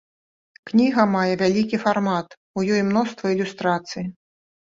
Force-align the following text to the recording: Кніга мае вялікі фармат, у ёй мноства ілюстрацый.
Кніга 0.69 1.03
мае 1.15 1.33
вялікі 1.41 1.79
фармат, 1.83 2.27
у 2.61 2.63
ёй 2.77 2.81
мноства 2.87 3.35
ілюстрацый. 3.35 4.09